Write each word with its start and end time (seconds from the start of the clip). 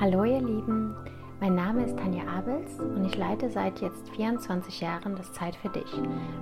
Hallo 0.00 0.22
ihr 0.22 0.40
Lieben, 0.40 0.94
mein 1.40 1.56
Name 1.56 1.84
ist 1.84 1.98
Tanja 1.98 2.22
Abels 2.28 2.78
und 2.78 3.04
ich 3.04 3.16
leite 3.16 3.50
seit 3.50 3.80
jetzt 3.80 4.08
24 4.10 4.80
Jahren 4.80 5.16
das 5.16 5.32
Zeit 5.32 5.56
für 5.56 5.70
dich 5.70 5.92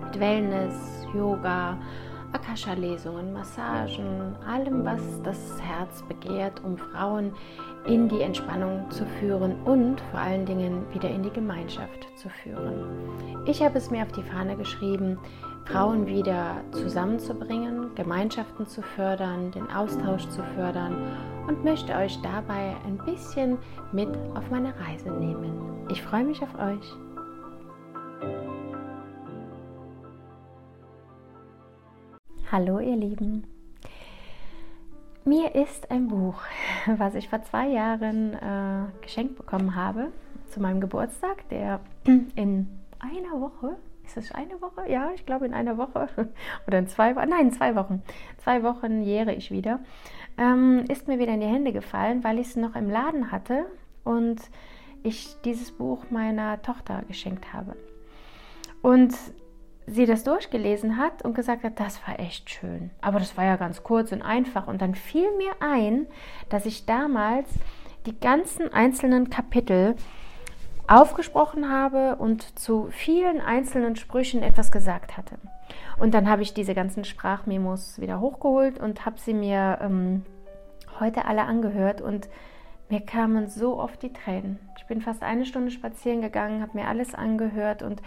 mit 0.04 0.20
Wellness, 0.20 1.06
Yoga, 1.14 1.78
Akasha-Lesungen, 2.34 3.32
Massagen, 3.32 4.36
allem, 4.46 4.84
was 4.84 5.00
das 5.22 5.58
Herz 5.62 6.02
begehrt, 6.02 6.62
um 6.64 6.76
Frauen 6.76 7.32
in 7.86 8.10
die 8.10 8.20
Entspannung 8.20 8.90
zu 8.90 9.06
führen 9.18 9.54
und 9.62 10.02
vor 10.10 10.20
allen 10.20 10.44
Dingen 10.44 10.84
wieder 10.92 11.08
in 11.08 11.22
die 11.22 11.30
Gemeinschaft 11.30 12.08
zu 12.16 12.28
führen. 12.28 12.84
Ich 13.46 13.62
habe 13.62 13.78
es 13.78 13.90
mir 13.90 14.02
auf 14.02 14.12
die 14.12 14.22
Fahne 14.22 14.54
geschrieben, 14.56 15.18
Frauen 15.66 16.06
wieder 16.06 16.62
zusammenzubringen, 16.70 17.92
Gemeinschaften 17.96 18.66
zu 18.68 18.82
fördern, 18.82 19.50
den 19.50 19.68
Austausch 19.68 20.28
zu 20.28 20.42
fördern 20.54 20.96
und 21.48 21.64
möchte 21.64 21.92
euch 21.96 22.20
dabei 22.22 22.76
ein 22.86 22.98
bisschen 23.04 23.58
mit 23.92 24.08
auf 24.36 24.48
meine 24.48 24.72
Reise 24.78 25.10
nehmen. 25.10 25.84
Ich 25.90 26.00
freue 26.02 26.24
mich 26.24 26.40
auf 26.40 26.54
euch. 26.54 26.94
Hallo 32.52 32.78
ihr 32.78 32.96
Lieben. 32.96 33.44
Mir 35.24 35.56
ist 35.56 35.90
ein 35.90 36.06
Buch, 36.06 36.40
was 36.96 37.16
ich 37.16 37.28
vor 37.28 37.42
zwei 37.42 37.66
Jahren 37.68 38.34
äh, 38.34 39.02
geschenkt 39.02 39.36
bekommen 39.36 39.74
habe 39.74 40.12
zu 40.46 40.60
meinem 40.60 40.80
Geburtstag, 40.80 41.48
der 41.48 41.80
in 42.04 42.68
einer 43.00 43.40
Woche, 43.40 43.76
ist 44.06 44.16
es 44.16 44.32
eine 44.32 44.60
Woche? 44.60 44.90
Ja, 44.90 45.10
ich 45.14 45.26
glaube 45.26 45.46
in 45.46 45.54
einer 45.54 45.76
Woche 45.76 46.08
oder 46.66 46.78
in 46.78 46.88
zwei 46.88 47.16
Wochen, 47.16 47.28
nein, 47.28 47.52
zwei 47.52 47.74
Wochen. 47.74 48.02
Zwei 48.38 48.62
Wochen 48.62 49.02
jähre 49.02 49.34
ich 49.34 49.50
wieder 49.50 49.80
ähm, 50.38 50.84
ist 50.88 51.08
mir 51.08 51.18
wieder 51.18 51.34
in 51.34 51.40
die 51.40 51.46
Hände 51.46 51.72
gefallen, 51.72 52.22
weil 52.24 52.38
ich 52.38 52.48
es 52.48 52.56
noch 52.56 52.76
im 52.76 52.90
Laden 52.90 53.32
hatte 53.32 53.66
und 54.04 54.40
ich 55.02 55.36
dieses 55.44 55.72
Buch 55.72 56.04
meiner 56.10 56.60
Tochter 56.62 57.02
geschenkt 57.06 57.52
habe. 57.52 57.76
Und 58.82 59.14
sie 59.86 60.04
das 60.04 60.24
durchgelesen 60.24 60.96
hat 60.96 61.22
und 61.22 61.34
gesagt 61.34 61.62
hat, 61.62 61.78
das 61.78 62.06
war 62.06 62.18
echt 62.18 62.50
schön. 62.50 62.90
Aber 63.00 63.18
das 63.18 63.36
war 63.36 63.44
ja 63.44 63.56
ganz 63.56 63.82
kurz 63.82 64.12
und 64.12 64.22
einfach. 64.22 64.66
Und 64.66 64.82
dann 64.82 64.94
fiel 64.94 65.28
mir 65.36 65.52
ein, 65.60 66.06
dass 66.48 66.66
ich 66.66 66.86
damals 66.86 67.48
die 68.04 68.18
ganzen 68.18 68.72
einzelnen 68.72 69.30
Kapitel 69.30 69.94
aufgesprochen 70.88 71.70
habe 71.70 72.16
und 72.16 72.58
zu 72.58 72.88
vielen 72.90 73.40
einzelnen 73.40 73.96
Sprüchen 73.96 74.42
etwas 74.42 74.70
gesagt 74.70 75.16
hatte. 75.16 75.36
Und 75.98 76.14
dann 76.14 76.28
habe 76.28 76.42
ich 76.42 76.54
diese 76.54 76.74
ganzen 76.74 77.04
Sprachmemos 77.04 78.00
wieder 78.00 78.20
hochgeholt 78.20 78.78
und 78.78 79.04
habe 79.06 79.18
sie 79.18 79.34
mir 79.34 79.78
ähm, 79.80 80.24
heute 81.00 81.24
alle 81.24 81.42
angehört 81.42 82.00
und 82.00 82.28
mir 82.88 83.00
kamen 83.00 83.48
so 83.48 83.78
oft 83.78 84.02
die 84.02 84.12
Tränen. 84.12 84.58
Ich 84.78 84.86
bin 84.86 85.00
fast 85.00 85.22
eine 85.22 85.44
Stunde 85.44 85.70
spazieren 85.70 86.20
gegangen, 86.20 86.62
habe 86.62 86.78
mir 86.78 86.86
alles 86.86 87.14
angehört 87.14 87.82
und 87.82 88.00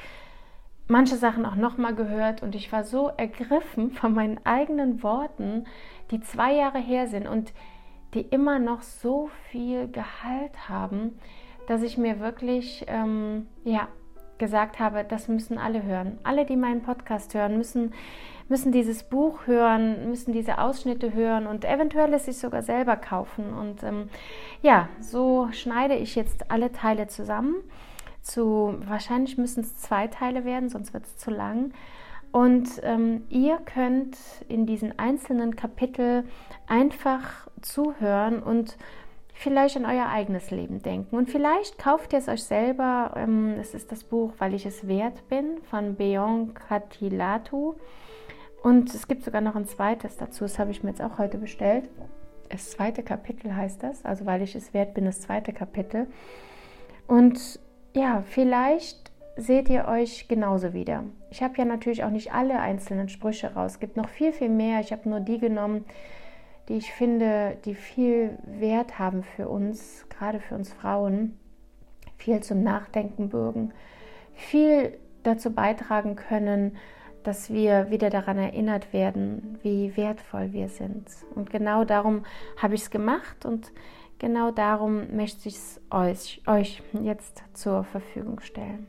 manche 0.88 1.16
Sachen 1.16 1.46
auch 1.46 1.56
nochmal 1.56 1.96
gehört 1.96 2.44
und 2.44 2.56
ich 2.56 2.72
war 2.72 2.84
so 2.84 3.10
ergriffen 3.10 3.92
von 3.94 4.14
meinen 4.14 4.40
eigenen 4.46 5.04
Worten, 5.04 5.66
die 6.12 6.22
zwei 6.22 6.54
Jahre 6.54 6.80
her 6.80 7.08
sind 7.08 7.28
und 7.28 7.54
die 8.14 8.22
immer 8.22 8.58
noch 8.58 8.82
so 8.82 9.30
viel 9.52 9.88
Gehalt 9.88 10.68
haben, 10.68 11.20
dass 11.70 11.84
ich 11.84 12.00
mir 12.00 12.20
wirklich 12.20 12.84
ähm, 12.88 13.46
ja, 13.64 13.90
gesagt 14.40 14.80
habe, 14.80 15.04
das 15.04 15.28
müssen 15.28 15.60
alle 15.60 15.84
hören. 15.84 16.18
Alle, 16.24 16.44
die 16.44 16.56
meinen 16.56 16.82
Podcast 16.82 17.36
hören, 17.36 17.58
müssen, 17.58 17.94
müssen 18.48 18.72
dieses 18.72 19.04
Buch 19.04 19.46
hören, 19.46 20.10
müssen 20.10 20.34
diese 20.34 20.58
Ausschnitte 20.58 21.14
hören 21.14 21.46
und 21.46 21.66
eventuell 21.66 22.12
es 22.16 22.26
sich 22.26 22.40
sogar 22.40 22.64
selber 22.64 22.96
kaufen. 22.96 23.54
Und 23.54 23.84
ähm, 23.84 24.10
ja, 24.64 24.90
so 25.00 25.50
schneide 25.52 25.94
ich 25.94 26.16
jetzt 26.16 26.50
alle 26.50 26.72
Teile 26.72 27.06
zusammen. 27.06 27.58
Zu, 28.24 28.80
wahrscheinlich 28.88 29.38
müssen 29.38 29.60
es 29.60 29.78
zwei 29.78 30.08
Teile 30.08 30.46
werden, 30.46 30.70
sonst 30.70 30.92
wird 30.96 31.06
es 31.06 31.18
zu 31.18 31.30
lang. 31.30 31.72
Und 32.32 32.68
ähm, 32.82 33.26
ihr 33.30 33.58
könnt 33.58 34.18
in 34.48 34.66
diesen 34.66 34.98
einzelnen 34.98 35.56
Kapitel 35.56 36.24
einfach 36.68 37.48
zuhören 37.62 38.42
und 38.42 38.76
vielleicht 39.40 39.78
an 39.78 39.86
euer 39.86 40.10
eigenes 40.10 40.52
Leben 40.52 40.82
denken. 40.82 41.16
Und 41.16 41.30
vielleicht 41.30 41.80
kauft 41.80 42.12
ihr 42.12 42.20
es 42.20 42.28
euch 42.28 42.44
selber. 42.44 43.14
Ähm, 43.16 43.56
es 43.60 43.74
ist 43.74 43.90
das 43.92 44.04
Buch 44.04 44.34
Weil 44.38 44.54
ich 44.54 44.66
es 44.66 44.86
wert 44.88 45.28
bin 45.30 45.60
von 45.70 45.96
Beyon 45.96 46.54
Katilatu. 46.54 47.76
Und 48.64 48.94
es 48.94 49.08
gibt 49.08 49.24
sogar 49.24 49.40
noch 49.40 49.56
ein 49.56 49.66
zweites 49.66 50.18
dazu. 50.18 50.44
Das 50.44 50.60
habe 50.60 50.72
ich 50.72 50.84
mir 50.84 50.90
jetzt 50.90 51.02
auch 51.02 51.18
heute 51.18 51.38
bestellt. 51.38 51.90
Das 52.50 52.72
zweite 52.72 53.02
Kapitel 53.02 53.56
heißt 53.56 53.82
das. 53.82 54.04
Also 54.04 54.26
Weil 54.26 54.42
ich 54.42 54.56
es 54.56 54.74
wert 54.74 54.94
bin, 54.94 55.06
das 55.06 55.22
zweite 55.22 55.54
Kapitel. 55.54 56.08
Und 57.08 57.62
ja, 57.96 58.24
vielleicht 58.28 59.10
seht 59.38 59.70
ihr 59.70 59.88
euch 59.88 60.28
genauso 60.28 60.74
wieder. 60.74 61.06
Ich 61.32 61.42
habe 61.42 61.58
ja 61.58 61.64
natürlich 61.64 62.04
auch 62.04 62.10
nicht 62.10 62.34
alle 62.34 62.60
einzelnen 62.60 63.08
Sprüche 63.08 63.54
raus. 63.54 63.74
Es 63.74 63.80
gibt 63.80 63.96
noch 63.96 64.10
viel, 64.10 64.34
viel 64.34 64.50
mehr. 64.50 64.82
Ich 64.82 64.92
habe 64.92 65.08
nur 65.08 65.22
die 65.22 65.40
genommen, 65.40 65.86
die 66.70 66.78
ich 66.78 66.94
finde, 66.94 67.58
die 67.66 67.76
viel 67.76 68.38
Wert 68.46 69.00
haben 69.00 69.24
für 69.24 69.50
uns, 69.50 70.06
gerade 70.10 70.40
für 70.40 70.56
uns 70.56 70.72
Frauen, 70.72 71.38
viel 72.18 72.42
zum 72.42 72.64
Nachdenken 72.64 73.30
bürgen, 73.30 73.74
viel 74.34 74.98
dazu 75.24 75.52
beitragen 75.52 76.16
können, 76.16 76.78
dass 77.24 77.52
wir 77.52 77.90
wieder 77.90 78.10
daran 78.10 78.38
erinnert 78.38 78.94
werden, 78.94 79.60
wie 79.64 79.98
wertvoll 79.98 80.54
wir 80.54 80.70
sind. 80.70 81.10
Und 81.36 81.50
genau 81.50 81.84
darum 81.84 82.24
habe 82.58 82.76
ich 82.76 82.82
es 82.82 82.92
gemacht 82.92 83.46
und 83.46 83.72
genau 84.20 84.52
darum 84.52 85.16
möchte 85.16 85.50
ich 85.50 85.56
es 85.56 85.82
euch, 85.92 86.42
euch 86.46 86.84
jetzt 87.02 87.44
zur 87.54 87.84
Verfügung 87.84 88.40
stellen. 88.42 88.88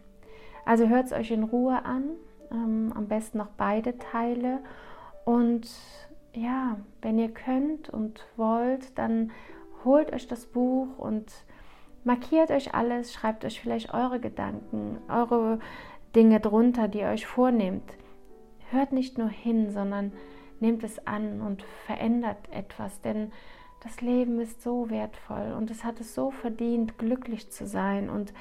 Also 0.64 0.88
hört 0.88 1.06
es 1.06 1.12
euch 1.12 1.30
in 1.30 1.44
Ruhe 1.44 1.84
an, 1.84 2.04
ähm, 2.52 2.92
am 2.94 3.08
besten 3.08 3.38
noch 3.38 3.48
beide 3.56 3.98
Teile 3.98 4.58
und 5.24 5.68
ja, 6.34 6.78
wenn 7.02 7.18
ihr 7.18 7.30
könnt 7.30 7.90
und 7.90 8.26
wollt, 8.36 8.96
dann 8.98 9.30
holt 9.84 10.12
euch 10.12 10.26
das 10.26 10.46
Buch 10.46 10.98
und 10.98 11.32
markiert 12.04 12.50
euch 12.50 12.74
alles, 12.74 13.12
schreibt 13.12 13.44
euch 13.44 13.60
vielleicht 13.60 13.92
eure 13.92 14.20
Gedanken, 14.20 14.98
eure 15.08 15.58
Dinge 16.14 16.40
drunter, 16.40 16.88
die 16.88 17.00
ihr 17.00 17.08
euch 17.08 17.26
vornehmt. 17.26 17.96
Hört 18.70 18.92
nicht 18.92 19.18
nur 19.18 19.28
hin, 19.28 19.70
sondern 19.70 20.12
nehmt 20.60 20.84
es 20.84 21.06
an 21.06 21.40
und 21.40 21.62
verändert 21.86 22.50
etwas, 22.52 23.00
denn 23.00 23.32
das 23.82 24.00
Leben 24.02 24.38
ist 24.40 24.62
so 24.62 24.90
wertvoll 24.90 25.54
und 25.56 25.70
es 25.70 25.84
hat 25.84 26.00
es 26.00 26.14
so 26.14 26.30
verdient, 26.30 26.98
glücklich 26.98 27.50
zu 27.50 27.66
sein 27.66 28.10
und 28.10 28.34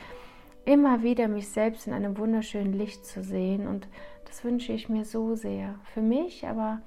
immer 0.65 1.01
wieder 1.01 1.27
mich 1.27 1.47
selbst 1.47 1.87
in 1.87 1.93
einem 1.93 2.17
wunderschönen 2.17 2.73
Licht 2.73 3.05
zu 3.05 3.23
sehen 3.23 3.67
und 3.67 3.87
das 4.25 4.43
wünsche 4.43 4.73
ich 4.73 4.89
mir 4.89 5.05
so 5.05 5.35
sehr. 5.35 5.75
Für 5.93 6.01
mich, 6.01 6.45
aber 6.45 6.81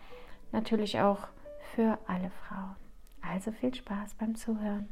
natürlich 0.53 1.01
auch 1.01 1.29
für 1.75 1.99
alle 2.07 2.31
Frauen. 2.47 2.77
Also 3.21 3.53
viel 3.53 3.75
Spaß 3.75 4.15
beim 4.19 4.35
Zuhören. 4.35 4.89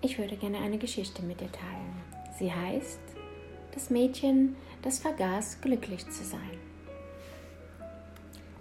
Ich 0.00 0.18
würde 0.18 0.36
gerne 0.36 0.58
eine 0.58 0.78
Geschichte 0.78 1.22
mit 1.22 1.40
dir 1.40 1.50
teilen. 1.50 2.02
Sie 2.38 2.52
heißt 2.52 3.00
Das 3.72 3.90
Mädchen, 3.90 4.56
das 4.82 4.98
vergaß, 4.98 5.60
glücklich 5.60 6.08
zu 6.08 6.24
sein. 6.24 6.58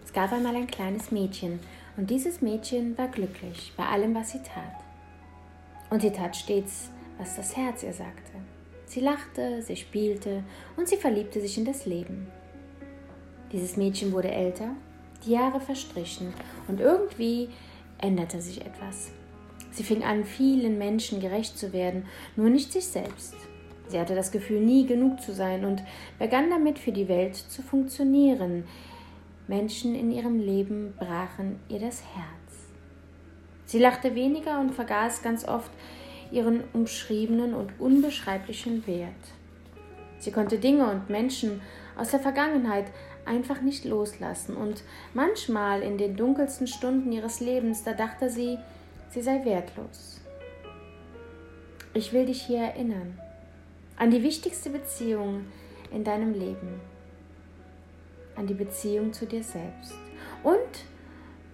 Es 0.04 0.12
gab 0.12 0.32
einmal 0.32 0.56
ein 0.56 0.68
kleines 0.68 1.12
Mädchen 1.12 1.60
und 1.98 2.10
dieses 2.10 2.42
Mädchen 2.42 2.98
war 2.98 3.08
glücklich 3.08 3.74
bei 3.78 3.86
allem, 3.86 4.14
was 4.16 4.32
sie 4.32 4.40
tat. 4.40 4.84
Und 5.90 6.02
sie 6.02 6.12
tat 6.12 6.36
stets, 6.36 6.90
was 7.18 7.36
das 7.36 7.56
Herz 7.56 7.84
ihr 7.84 7.94
sagte. 7.94 8.32
Sie 8.86 9.00
lachte, 9.00 9.62
sie 9.62 9.76
spielte 9.76 10.44
und 10.78 10.88
sie 10.88 10.98
verliebte 10.98 11.42
sich 11.42 11.58
in 11.58 11.66
das 11.66 11.86
Leben. 11.86 12.28
Dieses 13.52 13.78
Mädchen 13.78 14.12
wurde 14.12 14.32
älter, 14.32 14.70
die 15.26 15.32
Jahre 15.32 15.60
verstrichen 15.60 16.34
und 16.68 16.80
irgendwie 16.80 17.50
änderte 18.00 18.42
sich 18.42 18.62
etwas. 18.62 19.12
Sie 19.72 19.84
fing 19.84 20.04
an, 20.04 20.24
vielen 20.24 20.78
Menschen 20.78 21.20
gerecht 21.20 21.58
zu 21.58 21.74
werden, 21.74 22.06
nur 22.36 22.50
nicht 22.50 22.72
sich 22.72 22.88
selbst. 22.88 23.36
Sie 23.88 24.00
hatte 24.00 24.16
das 24.16 24.32
Gefühl, 24.32 24.62
nie 24.62 24.86
genug 24.86 25.22
zu 25.22 25.34
sein 25.34 25.66
und 25.66 25.84
begann 26.18 26.50
damit, 26.50 26.80
für 26.80 26.92
die 26.92 27.08
Welt 27.08 27.36
zu 27.36 27.62
funktionieren. 27.62 28.64
Menschen 29.48 29.94
in 29.94 30.12
ihrem 30.12 30.40
Leben 30.40 30.94
brachen 30.98 31.60
ihr 31.70 31.80
das 31.80 32.02
Herz. 32.02 32.70
Sie 33.66 33.80
lachte 33.80 34.16
weniger 34.16 34.60
und 34.60 34.74
vergaß 34.74 35.22
ganz 35.22 35.48
oft 35.48 35.72
ihren 36.32 36.64
umschriebenen 36.74 37.54
und 37.54 37.80
unbeschreiblichen 37.80 38.86
Wert. 38.88 39.12
Sie 40.18 40.32
konnte 40.32 40.58
Dinge 40.58 40.90
und 40.90 41.10
Menschen 41.10 41.62
aus 41.96 42.12
der 42.12 42.20
Vergangenheit 42.20 42.86
einfach 43.26 43.62
nicht 43.62 43.86
loslassen. 43.86 44.56
Und 44.56 44.84
manchmal 45.14 45.82
in 45.82 45.98
den 45.98 46.16
dunkelsten 46.16 46.68
Stunden 46.68 47.12
ihres 47.12 47.40
Lebens, 47.40 47.84
da 47.84 47.94
dachte 47.94 48.30
sie, 48.30 48.58
sie 49.10 49.22
sei 49.22 49.44
wertlos. 49.46 50.22
Ich 51.94 52.14
will 52.14 52.26
dich 52.26 52.42
hier 52.42 52.60
erinnern 52.60 53.20
an 53.98 54.12
die 54.12 54.24
wichtigste 54.24 54.70
Beziehung 54.70 55.46
in 55.92 56.04
deinem 56.04 56.34
Leben, 56.34 56.82
an 58.36 58.48
die 58.48 58.54
Beziehung 58.54 59.14
zu 59.14 59.26
dir 59.26 59.44
selbst. 59.44 59.94
Und 60.44 60.60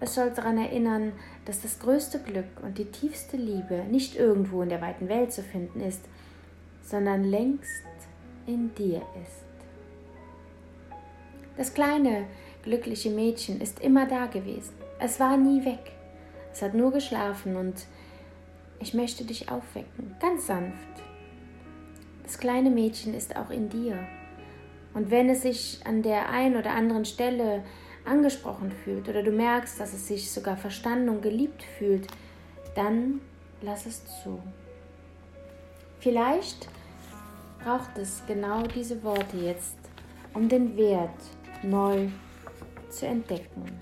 es 0.00 0.14
soll 0.14 0.30
daran 0.30 0.58
erinnern, 0.58 1.12
dass 1.44 1.62
das 1.62 1.78
größte 1.78 2.18
Glück 2.18 2.60
und 2.62 2.78
die 2.78 2.86
tiefste 2.86 3.36
Liebe 3.36 3.84
nicht 3.88 4.16
irgendwo 4.16 4.62
in 4.62 4.68
der 4.68 4.80
weiten 4.80 5.08
Welt 5.08 5.32
zu 5.32 5.42
finden 5.42 5.80
ist, 5.80 6.02
sondern 6.82 7.22
längst 7.22 7.84
in 8.46 8.74
dir 8.74 9.02
ist. 9.22 9.51
Das 11.56 11.74
kleine, 11.74 12.26
glückliche 12.62 13.10
Mädchen 13.10 13.60
ist 13.60 13.80
immer 13.80 14.06
da 14.06 14.26
gewesen. 14.26 14.74
Es 14.98 15.20
war 15.20 15.36
nie 15.36 15.64
weg. 15.64 15.92
Es 16.52 16.62
hat 16.62 16.74
nur 16.74 16.92
geschlafen 16.92 17.56
und 17.56 17.86
ich 18.78 18.94
möchte 18.94 19.24
dich 19.24 19.50
aufwecken, 19.50 20.16
ganz 20.20 20.46
sanft. 20.46 20.76
Das 22.22 22.38
kleine 22.38 22.70
Mädchen 22.70 23.14
ist 23.14 23.36
auch 23.36 23.50
in 23.50 23.68
dir. 23.68 23.98
Und 24.94 25.10
wenn 25.10 25.28
es 25.28 25.42
sich 25.42 25.80
an 25.84 26.02
der 26.02 26.28
einen 26.28 26.56
oder 26.56 26.70
anderen 26.72 27.04
Stelle 27.04 27.62
angesprochen 28.04 28.70
fühlt 28.70 29.08
oder 29.08 29.22
du 29.22 29.30
merkst, 29.30 29.78
dass 29.78 29.92
es 29.94 30.08
sich 30.08 30.30
sogar 30.30 30.56
verstanden 30.56 31.08
und 31.08 31.22
geliebt 31.22 31.62
fühlt, 31.78 32.06
dann 32.74 33.20
lass 33.60 33.86
es 33.86 34.04
zu. 34.22 34.40
Vielleicht 36.00 36.68
braucht 37.62 37.96
es 37.96 38.22
genau 38.26 38.62
diese 38.62 39.02
Worte 39.04 39.36
jetzt, 39.36 39.78
um 40.34 40.48
den 40.48 40.76
Wert 40.76 41.10
neu 41.62 42.08
zu 42.90 43.06
entdecken. 43.06 43.80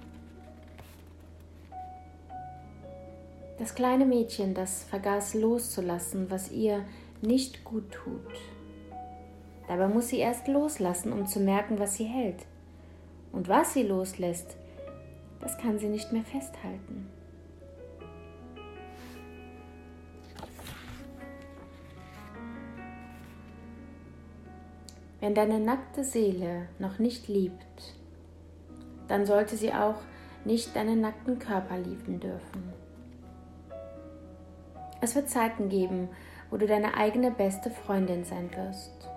Das 3.59 3.75
kleine 3.75 4.07
Mädchen, 4.07 4.55
das 4.55 4.85
vergaß 4.85 5.35
loszulassen, 5.35 6.31
was 6.31 6.51
ihr 6.51 6.85
nicht 7.21 7.65
gut 7.65 7.91
tut. 7.91 8.35
Dabei 9.69 9.87
muss 9.87 10.09
sie 10.09 10.19
erst 10.19 10.49
loslassen, 10.49 11.13
um 11.13 11.27
zu 11.27 11.41
merken, 11.41 11.79
was 11.79 11.97
sie 11.97 12.05
hält. 12.05 12.47
Und 13.33 13.49
was 13.49 13.75
sie 13.75 13.83
loslässt, 13.83 14.57
das 15.41 15.57
kann 15.59 15.79
sie 15.79 15.89
nicht 15.89 16.13
mehr 16.13 16.25
festhalten. 16.25 17.09
Wenn 25.21 25.35
deine 25.35 25.61
nackte 25.61 26.03
Seele 26.03 26.69
noch 26.79 26.99
nicht 26.99 27.29
liebt, 27.29 27.95
dann 29.07 29.27
sollte 29.27 29.57
sie 29.57 29.73
auch 29.73 29.97
nicht 30.47 30.75
deinen 30.75 31.03
nackten 31.03 31.39
Körper 31.39 31.77
lieben 31.77 32.21
dürfen. 32.21 32.73
Es 35.03 35.15
wird 35.15 35.29
Zeiten 35.29 35.69
geben, 35.69 36.09
wo 36.51 36.57
du 36.57 36.67
deine 36.67 36.97
eigene 36.97 37.31
beste 37.31 37.71
Freundin 37.71 38.25
sein 38.25 38.51
wirst, 38.57 39.09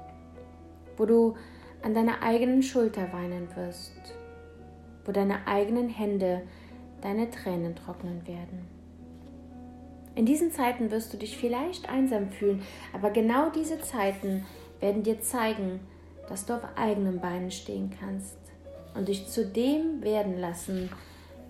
wo 0.98 1.06
du 1.06 1.36
an 1.82 1.94
deiner 1.94 2.22
eigenen 2.22 2.64
Schulter 2.64 3.12
weinen 3.14 3.48
wirst, 3.56 4.16
wo 5.06 5.12
deine 5.12 5.48
eigenen 5.48 5.90
Hände 5.90 6.42
deine 7.02 7.30
Tränen 7.30 7.76
trocknen 7.76 8.26
werden. 8.28 8.68
In 10.16 10.26
diesen 10.26 10.52
Zeiten 10.52 10.92
wirst 10.92 11.14
du 11.14 11.18
dich 11.18 11.38
vielleicht 11.38 11.90
einsam 11.90 12.30
fühlen, 12.30 12.62
aber 12.94 13.10
genau 13.10 13.50
diese 13.50 13.80
Zeiten 13.82 14.46
werden 14.80 15.04
dir 15.04 15.22
zeigen, 15.22 15.80
dass 16.28 16.46
du 16.46 16.56
auf 16.56 16.64
eigenen 16.76 17.20
Beinen 17.20 17.52
stehen 17.52 17.92
kannst 18.00 18.38
und 18.96 19.08
dich 19.08 19.28
zu 19.28 19.46
dem 19.46 20.02
werden 20.04 20.40
lassen, 20.40 20.90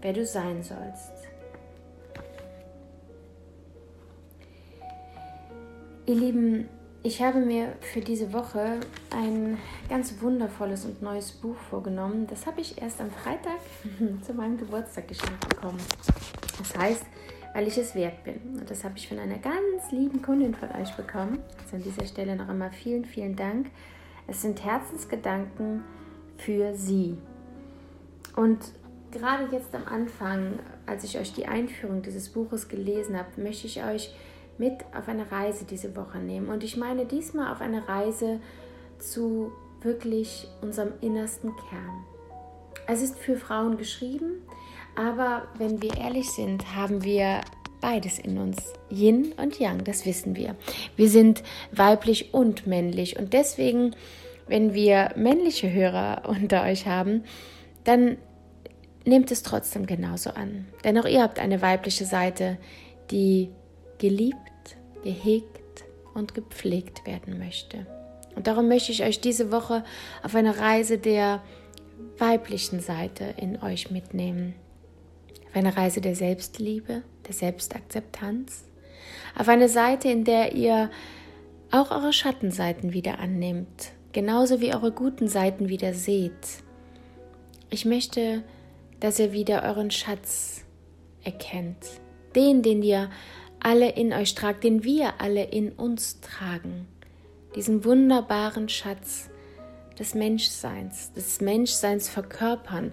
wer 0.01 0.13
du 0.13 0.25
sein 0.25 0.63
sollst. 0.63 1.11
Ihr 6.05 6.15
Lieben, 6.15 6.67
ich 7.01 7.21
habe 7.21 7.39
mir 7.39 7.73
für 7.79 8.01
diese 8.01 8.31
Woche 8.33 8.79
ein 9.09 9.57
ganz 9.89 10.21
wundervolles 10.21 10.85
und 10.85 11.01
neues 11.01 11.31
Buch 11.31 11.55
vorgenommen. 11.69 12.27
Das 12.27 12.45
habe 12.45 12.61
ich 12.61 12.81
erst 12.81 12.99
am 13.01 13.11
Freitag 13.11 13.59
zu 14.21 14.33
meinem 14.33 14.57
Geburtstag 14.57 15.07
geschenkt 15.07 15.47
bekommen. 15.47 15.79
Das 16.57 16.77
heißt, 16.77 17.05
weil 17.53 17.67
ich 17.67 17.77
es 17.77 17.95
wert 17.95 18.23
bin. 18.23 18.39
Und 18.59 18.69
das 18.69 18.83
habe 18.83 18.97
ich 18.97 19.07
von 19.07 19.19
einer 19.19 19.37
ganz 19.37 19.91
lieben 19.91 20.21
Kundin 20.21 20.55
von 20.55 20.69
euch 20.71 20.91
bekommen. 20.95 21.39
Also 21.63 21.77
an 21.77 21.83
dieser 21.83 22.05
Stelle 22.05 22.35
noch 22.35 22.49
einmal 22.49 22.71
vielen, 22.71 23.05
vielen 23.05 23.35
Dank. 23.35 23.67
Es 24.27 24.41
sind 24.41 24.63
Herzensgedanken 24.63 25.83
für 26.37 26.73
Sie. 26.75 27.17
Und 28.35 28.59
gerade 29.11 29.47
jetzt 29.51 29.75
am 29.75 29.85
Anfang, 29.85 30.59
als 30.85 31.03
ich 31.03 31.17
euch 31.17 31.33
die 31.33 31.45
Einführung 31.45 32.01
dieses 32.01 32.29
Buches 32.29 32.67
gelesen 32.67 33.17
habe, 33.17 33.41
möchte 33.41 33.67
ich 33.67 33.83
euch 33.83 34.13
mit 34.57 34.73
auf 34.95 35.07
eine 35.07 35.31
Reise 35.31 35.65
diese 35.65 35.95
Woche 35.95 36.19
nehmen. 36.19 36.49
Und 36.49 36.63
ich 36.63 36.77
meine 36.77 37.05
diesmal 37.05 37.51
auf 37.51 37.61
eine 37.61 37.87
Reise 37.87 38.39
zu 38.99 39.51
wirklich 39.81 40.47
unserem 40.61 40.93
innersten 41.01 41.51
Kern. 41.69 42.03
Es 42.87 43.01
ist 43.01 43.17
für 43.17 43.37
Frauen 43.37 43.77
geschrieben, 43.77 44.41
aber 44.95 45.47
wenn 45.57 45.81
wir 45.81 45.97
ehrlich 45.97 46.29
sind, 46.31 46.75
haben 46.75 47.03
wir 47.03 47.41
beides 47.83 48.17
in 48.17 48.37
uns. 48.37 48.73
Yin 48.89 49.33
und 49.33 49.59
Yang, 49.59 49.83
das 49.83 50.05
wissen 50.05 50.37
wir. 50.37 50.55
Wir 50.95 51.09
sind 51.09 51.43
weiblich 51.73 52.33
und 52.33 52.65
männlich 52.65 53.19
und 53.19 53.33
deswegen, 53.33 53.93
wenn 54.47 54.73
wir 54.73 55.11
männliche 55.17 55.71
Hörer 55.71 56.23
unter 56.27 56.63
euch 56.63 56.87
haben, 56.87 57.25
dann 57.83 58.17
nehmt 59.03 59.31
es 59.31 59.43
trotzdem 59.43 59.85
genauso 59.85 60.29
an. 60.29 60.65
Denn 60.85 60.97
auch 60.97 61.05
ihr 61.05 61.21
habt 61.21 61.39
eine 61.39 61.61
weibliche 61.61 62.05
Seite, 62.05 62.57
die 63.11 63.49
geliebt, 63.97 64.37
gehegt 65.03 65.83
und 66.13 66.33
gepflegt 66.33 67.05
werden 67.05 67.37
möchte. 67.37 67.85
Und 68.33 68.47
darum 68.47 68.69
möchte 68.69 68.93
ich 68.93 69.03
euch 69.03 69.19
diese 69.19 69.51
Woche 69.51 69.83
auf 70.23 70.35
eine 70.35 70.57
Reise 70.57 70.97
der 70.97 71.43
weiblichen 72.17 72.79
Seite 72.79 73.35
in 73.35 73.61
euch 73.61 73.91
mitnehmen. 73.91 74.55
Auf 75.49 75.57
eine 75.57 75.75
Reise 75.75 75.99
der 75.99 76.15
Selbstliebe, 76.15 77.03
der 77.27 77.33
Selbstakzeptanz. 77.33 78.63
Auf 79.37 79.47
eine 79.47 79.69
Seite, 79.69 80.09
in 80.09 80.23
der 80.23 80.53
ihr 80.53 80.91
auch 81.71 81.91
eure 81.91 82.13
Schattenseiten 82.13 82.93
wieder 82.93 83.19
annehmt, 83.19 83.91
genauso 84.11 84.61
wie 84.61 84.73
eure 84.73 84.91
guten 84.91 85.27
Seiten 85.27 85.69
wieder 85.69 85.93
seht. 85.93 86.63
Ich 87.69 87.85
möchte, 87.85 88.43
dass 88.99 89.19
ihr 89.19 89.33
wieder 89.33 89.63
euren 89.63 89.89
Schatz 89.89 90.63
erkennt, 91.23 91.99
den, 92.35 92.61
den 92.61 92.83
ihr 92.83 93.09
alle 93.59 93.89
in 93.89 94.13
euch 94.13 94.35
tragt, 94.35 94.63
den 94.63 94.83
wir 94.83 95.21
alle 95.21 95.43
in 95.45 95.71
uns 95.71 96.19
tragen. 96.21 96.87
Diesen 97.55 97.85
wunderbaren 97.85 98.69
Schatz 98.69 99.29
des 99.97 100.13
Menschseins, 100.13 101.13
des 101.13 101.41
Menschseins 101.41 102.09
verkörpern. 102.09 102.91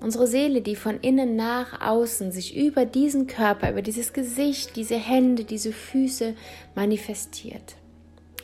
Unsere 0.00 0.26
Seele, 0.26 0.62
die 0.62 0.76
von 0.76 0.98
innen 1.00 1.36
nach 1.36 1.82
außen 1.82 2.32
sich 2.32 2.56
über 2.56 2.86
diesen 2.86 3.26
Körper, 3.26 3.70
über 3.70 3.82
dieses 3.82 4.14
Gesicht, 4.14 4.76
diese 4.76 4.96
Hände, 4.96 5.44
diese 5.44 5.72
Füße 5.72 6.34
manifestiert. 6.74 7.76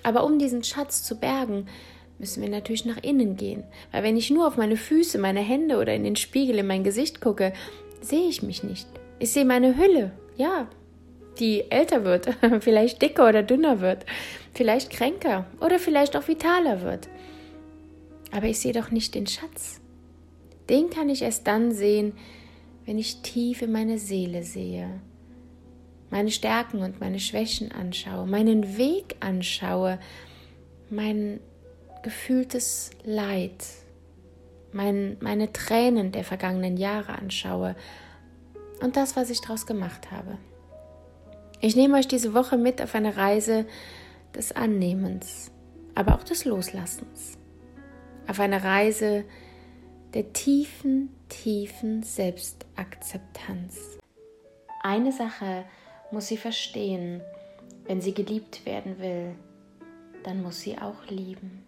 Aber 0.03 0.25
um 0.25 0.39
diesen 0.39 0.63
Schatz 0.63 1.03
zu 1.03 1.19
bergen, 1.19 1.67
müssen 2.19 2.43
wir 2.43 2.51
natürlich 2.51 2.85
nach 2.85 3.03
innen 3.03 3.37
gehen. 3.37 3.65
Weil 3.91 4.03
wenn 4.03 4.17
ich 4.17 4.31
nur 4.31 4.47
auf 4.47 4.59
meine 4.59 4.77
Füße, 4.77 5.19
meine 5.19 5.41
Hände 5.41 5.79
oder 5.79 5.95
in 5.95 6.05
den 6.05 6.17
Spiegel 6.17 6.59
in 6.59 6.67
mein 6.67 6.85
Gesicht 6.85 7.21
gucke, 7.21 7.55
sehe 8.03 8.29
ich 8.29 8.43
mich 8.43 8.63
nicht. 8.63 8.87
Ich 9.19 9.33
sehe 9.33 9.47
meine 9.47 9.77
Hülle, 9.79 10.13
ja, 10.37 10.69
die 11.39 11.71
älter 11.71 12.05
wird, 12.05 12.29
vielleicht 12.61 13.01
dicker 13.01 13.29
oder 13.29 13.43
dünner 13.43 13.81
wird, 13.81 14.05
vielleicht 14.53 14.91
kränker 14.91 15.47
oder 15.61 15.79
vielleicht 15.79 16.17
auch 16.17 16.29
vitaler 16.29 16.83
wird. 16.83 17.09
Aber 18.31 18.47
ich 18.47 18.59
sehe 18.59 18.73
doch 18.73 18.91
nicht 18.91 19.15
den 19.15 19.27
Schatz. 19.27 19.81
Den 20.69 20.91
kann 20.91 21.09
ich 21.09 21.23
erst 21.23 21.47
dann 21.47 21.73
sehen, 21.73 22.13
wenn 22.85 22.99
ich 22.99 23.23
tief 23.23 23.63
in 23.63 23.73
meine 23.73 23.99
Seele 23.99 24.43
sehe, 24.43 25.01
meine 26.11 26.31
Stärken 26.31 26.81
und 26.83 27.01
meine 27.01 27.19
Schwächen 27.19 27.73
anschaue, 27.73 28.27
meinen 28.27 28.77
Weg 28.79 29.17
anschaue, 29.21 29.99
mein 30.89 31.41
gefühltes 32.03 32.91
Leid, 33.05 33.65
mein, 34.73 35.17
meine 35.21 35.53
Tränen 35.53 36.13
der 36.13 36.25
vergangenen 36.25 36.77
Jahre 36.77 37.19
anschaue 37.19 37.75
und 38.81 38.97
das, 38.97 39.17
was 39.17 39.31
ich 39.31 39.41
daraus 39.41 39.67
gemacht 39.67 40.11
habe. 40.11 40.39
Ich 41.61 41.75
nehme 41.75 41.97
euch 41.97 42.07
diese 42.07 42.35
Woche 42.35 42.57
mit 42.57 42.83
auf 42.83 42.95
eine 42.95 43.17
Reise 43.17 43.67
des 44.35 44.53
Annehmens, 44.53 45.51
aber 45.95 46.15
auch 46.15 46.23
des 46.23 46.45
Loslassens. 46.45 47.39
Auf 48.29 48.39
eine 48.41 48.63
Reise 48.63 49.25
der 50.15 50.33
tiefen, 50.33 51.11
tiefen 51.29 52.03
Selbstakzeptanz. 52.03 53.99
Eine 54.83 55.13
Sache 55.13 55.65
muss 56.11 56.29
sie 56.29 56.37
verstehen, 56.37 57.21
wenn 57.87 58.01
sie 58.01 58.15
geliebt 58.15 58.65
werden 58.67 58.99
will, 58.99 59.35
dann 60.25 60.43
muss 60.43 60.61
sie 60.61 60.79
auch 60.79 61.07
lieben. 61.09 61.65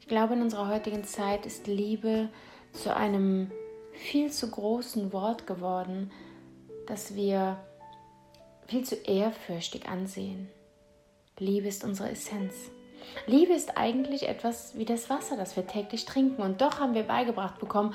Ich 0.00 0.08
glaube, 0.08 0.34
in 0.34 0.42
unserer 0.42 0.68
heutigen 0.68 1.04
Zeit 1.04 1.46
ist 1.46 1.66
Liebe 1.66 2.28
zu 2.72 2.94
einem 2.94 3.50
viel 3.92 4.30
zu 4.30 4.50
großen 4.50 5.12
Wort 5.12 5.46
geworden, 5.46 6.10
das 6.86 7.14
wir 7.14 7.62
viel 8.66 8.84
zu 8.84 8.96
ehrfürchtig 8.96 9.88
ansehen. 9.88 10.48
Liebe 11.38 11.68
ist 11.68 11.84
unsere 11.84 12.10
Essenz. 12.10 12.54
Liebe 13.26 13.52
ist 13.52 13.76
eigentlich 13.76 14.28
etwas 14.28 14.76
wie 14.76 14.84
das 14.84 15.10
Wasser, 15.10 15.36
das 15.36 15.56
wir 15.56 15.66
täglich 15.66 16.04
trinken. 16.04 16.42
Und 16.42 16.60
doch 16.60 16.80
haben 16.80 16.94
wir 16.94 17.04
beigebracht 17.04 17.58
bekommen, 17.58 17.94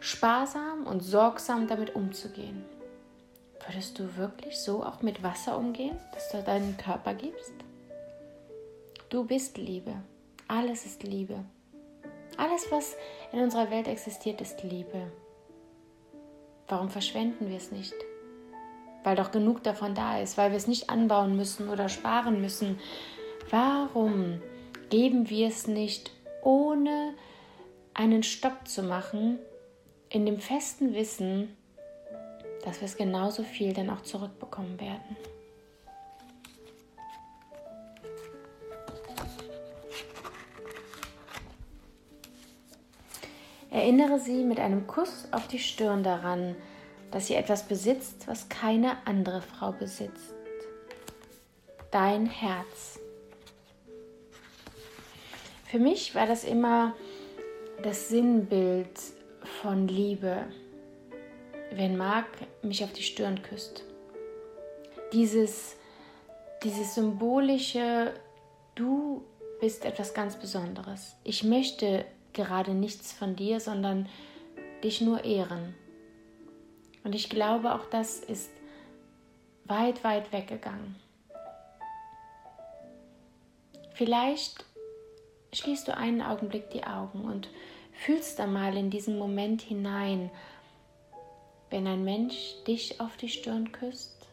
sparsam 0.00 0.86
und 0.86 1.00
sorgsam 1.00 1.66
damit 1.66 1.94
umzugehen. 1.94 2.64
Würdest 3.66 3.98
du 3.98 4.16
wirklich 4.16 4.60
so 4.60 4.84
auch 4.84 5.00
mit 5.00 5.22
Wasser 5.22 5.56
umgehen, 5.56 5.96
dass 6.12 6.28
du 6.30 6.42
deinen 6.42 6.76
Körper 6.76 7.14
gibst? 7.14 7.54
Du 9.08 9.24
bist 9.24 9.56
Liebe. 9.56 9.94
Alles 10.48 10.84
ist 10.84 11.02
Liebe. 11.02 11.44
Alles, 12.36 12.66
was 12.70 12.96
in 13.32 13.40
unserer 13.40 13.70
Welt 13.70 13.88
existiert, 13.88 14.40
ist 14.40 14.62
Liebe. 14.62 15.10
Warum 16.68 16.90
verschwenden 16.90 17.48
wir 17.48 17.56
es 17.56 17.70
nicht? 17.70 17.94
Weil 19.04 19.16
doch 19.16 19.30
genug 19.30 19.62
davon 19.62 19.94
da 19.94 20.18
ist, 20.18 20.36
weil 20.36 20.50
wir 20.50 20.56
es 20.56 20.66
nicht 20.66 20.90
anbauen 20.90 21.36
müssen 21.36 21.68
oder 21.68 21.88
sparen 21.88 22.40
müssen. 22.40 22.78
Warum 23.50 24.40
geben 24.94 25.28
wir 25.28 25.48
es 25.48 25.66
nicht, 25.66 26.12
ohne 26.40 27.14
einen 27.94 28.22
Stopp 28.22 28.68
zu 28.68 28.84
machen, 28.84 29.40
in 30.08 30.24
dem 30.24 30.38
festen 30.38 30.94
Wissen, 30.94 31.56
dass 32.64 32.80
wir 32.80 32.86
es 32.86 32.96
genauso 32.96 33.42
viel 33.42 33.72
dann 33.72 33.90
auch 33.90 34.02
zurückbekommen 34.02 34.80
werden? 34.80 35.16
Erinnere 43.72 44.20
sie 44.20 44.44
mit 44.44 44.60
einem 44.60 44.86
Kuss 44.86 45.26
auf 45.32 45.48
die 45.48 45.58
Stirn 45.58 46.04
daran, 46.04 46.54
dass 47.10 47.26
sie 47.26 47.34
etwas 47.34 47.64
besitzt, 47.64 48.28
was 48.28 48.48
keine 48.48 49.04
andere 49.06 49.42
Frau 49.42 49.72
besitzt. 49.72 50.34
Dein 51.90 52.26
Herz. 52.26 53.00
Für 55.64 55.78
mich 55.78 56.14
war 56.14 56.26
das 56.26 56.44
immer 56.44 56.94
das 57.82 58.08
Sinnbild 58.08 58.98
von 59.62 59.88
Liebe, 59.88 60.44
wenn 61.72 61.96
Marc 61.96 62.26
mich 62.62 62.84
auf 62.84 62.92
die 62.92 63.02
Stirn 63.02 63.42
küsst. 63.42 63.82
Dieses, 65.12 65.76
dieses 66.62 66.94
symbolische, 66.94 68.12
du 68.74 69.24
bist 69.60 69.84
etwas 69.84 70.14
ganz 70.14 70.36
Besonderes. 70.36 71.16
Ich 71.24 71.42
möchte 71.42 72.04
gerade 72.32 72.72
nichts 72.72 73.12
von 73.12 73.34
dir, 73.36 73.60
sondern 73.60 74.08
dich 74.82 75.00
nur 75.00 75.24
ehren. 75.24 75.74
Und 77.04 77.14
ich 77.14 77.28
glaube, 77.28 77.74
auch 77.74 77.86
das 77.86 78.20
ist 78.20 78.50
weit, 79.64 80.04
weit 80.04 80.32
weggegangen. 80.32 80.96
Vielleicht 83.94 84.64
schließt 85.54 85.88
du 85.88 85.96
einen 85.96 86.22
Augenblick 86.22 86.70
die 86.70 86.84
Augen 86.84 87.24
und 87.24 87.48
fühlst 87.92 88.38
da 88.38 88.46
mal 88.46 88.76
in 88.76 88.90
diesen 88.90 89.18
Moment 89.18 89.62
hinein, 89.62 90.30
wenn 91.70 91.86
ein 91.86 92.04
Mensch 92.04 92.54
dich 92.66 93.00
auf 93.00 93.16
die 93.16 93.28
Stirn 93.28 93.72
küsst 93.72 94.28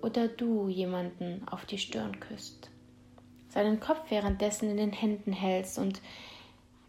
oder 0.00 0.28
du 0.28 0.68
jemanden 0.68 1.46
auf 1.48 1.64
die 1.64 1.78
Stirn 1.78 2.18
küsst, 2.20 2.70
seinen 3.48 3.80
Kopf 3.80 4.10
währenddessen 4.10 4.70
in 4.70 4.76
den 4.76 4.92
Händen 4.92 5.32
hältst 5.32 5.78
und 5.78 6.00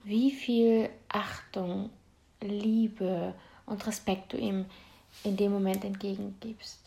wie 0.03 0.32
viel 0.32 0.89
Achtung, 1.10 1.89
Liebe 2.42 3.34
und 3.65 3.86
Respekt 3.88 4.34
du 4.34 4.38
ihm 4.38 4.65
in 5.24 5.38
dem 5.38 5.51
Moment 5.51 5.86
entgegengibst. 5.86 6.80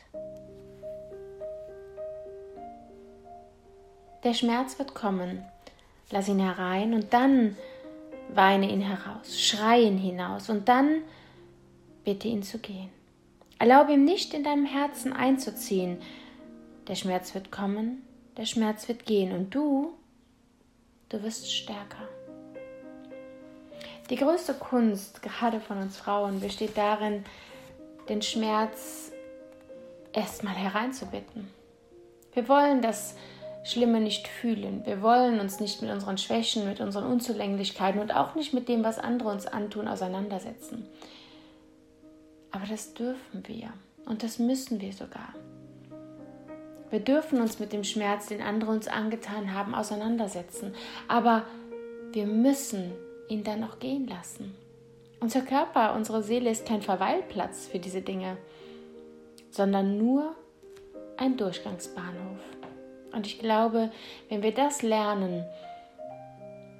Der 4.24 4.34
Schmerz 4.34 4.78
wird 4.78 4.94
kommen. 4.94 5.44
Lass 6.10 6.28
ihn 6.28 6.38
herein 6.38 6.94
und 6.94 7.12
dann 7.12 7.56
weine 8.28 8.70
ihn 8.70 8.80
heraus, 8.80 9.40
schrei 9.40 9.82
ihn 9.82 9.98
hinaus 9.98 10.48
und 10.48 10.68
dann 10.68 11.02
bitte 12.04 12.28
ihn 12.28 12.42
zu 12.42 12.58
gehen. 12.58 12.90
Erlaube 13.58 13.94
ihm 13.94 14.04
nicht 14.04 14.34
in 14.34 14.44
deinem 14.44 14.66
Herzen 14.66 15.12
einzuziehen. 15.12 15.98
Der 16.88 16.94
Schmerz 16.94 17.34
wird 17.34 17.50
kommen, 17.50 18.02
der 18.36 18.46
Schmerz 18.46 18.86
wird 18.88 19.06
gehen 19.06 19.32
und 19.32 19.54
du, 19.54 19.94
du 21.08 21.22
wirst 21.22 21.52
stärker. 21.52 22.08
Die 24.10 24.16
größte 24.16 24.54
Kunst, 24.54 25.22
gerade 25.22 25.58
von 25.58 25.78
uns 25.78 25.96
Frauen, 25.96 26.40
besteht 26.40 26.76
darin, 26.76 27.24
den 28.08 28.22
Schmerz 28.22 29.10
erstmal 30.12 30.54
hereinzubitten. 30.54 31.50
Wir 32.34 32.48
wollen 32.48 32.82
das 32.82 33.16
Schlimme 33.66 34.00
nicht 34.00 34.28
fühlen. 34.28 34.82
Wir 34.84 35.02
wollen 35.02 35.40
uns 35.40 35.58
nicht 35.58 35.82
mit 35.82 35.90
unseren 35.90 36.18
Schwächen, 36.18 36.68
mit 36.68 36.80
unseren 36.80 37.04
Unzulänglichkeiten 37.04 38.00
und 38.00 38.14
auch 38.14 38.36
nicht 38.36 38.54
mit 38.54 38.68
dem, 38.68 38.84
was 38.84 39.00
andere 39.00 39.28
uns 39.28 39.46
antun, 39.46 39.88
auseinandersetzen. 39.88 40.86
Aber 42.52 42.64
das 42.66 42.94
dürfen 42.94 43.42
wir 43.48 43.72
und 44.04 44.22
das 44.22 44.38
müssen 44.38 44.80
wir 44.80 44.92
sogar. 44.92 45.34
Wir 46.90 47.00
dürfen 47.00 47.40
uns 47.40 47.58
mit 47.58 47.72
dem 47.72 47.82
Schmerz, 47.82 48.28
den 48.28 48.40
andere 48.40 48.70
uns 48.70 48.86
angetan 48.86 49.52
haben, 49.52 49.74
auseinandersetzen. 49.74 50.72
Aber 51.08 51.42
wir 52.12 52.26
müssen 52.26 52.92
ihn 53.28 53.42
dann 53.42 53.64
auch 53.64 53.80
gehen 53.80 54.06
lassen. 54.06 54.54
Unser 55.18 55.40
Körper, 55.40 55.94
unsere 55.96 56.22
Seele 56.22 56.50
ist 56.50 56.66
kein 56.66 56.82
Verweilplatz 56.82 57.66
für 57.66 57.80
diese 57.80 58.00
Dinge, 58.00 58.36
sondern 59.50 59.98
nur 59.98 60.36
ein 61.16 61.36
Durchgangsbahnhof. 61.36 62.38
Und 63.12 63.26
ich 63.26 63.38
glaube, 63.38 63.90
wenn 64.28 64.42
wir 64.42 64.52
das 64.52 64.82
lernen, 64.82 65.44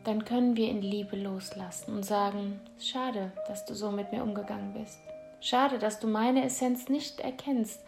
dann 0.05 0.25
können 0.25 0.57
wir 0.57 0.69
in 0.69 0.83
Liebe 0.83 1.17
loslassen 1.17 1.97
und 1.97 2.05
sagen, 2.05 2.61
schade, 2.79 3.33
dass 3.49 3.65
du 3.65 3.75
so 3.75 3.91
mit 3.91 4.13
mir 4.13 4.23
umgegangen 4.23 4.73
bist. 4.73 4.99
Schade, 5.41 5.79
dass 5.79 5.99
du 5.99 6.07
meine 6.07 6.45
Essenz 6.45 6.89
nicht 6.89 7.21
erkennst. 7.21 7.81